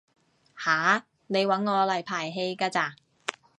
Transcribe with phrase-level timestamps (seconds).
[0.57, 1.05] 吓？
[1.27, 2.95] 你搵我嚟排戲㗎咋？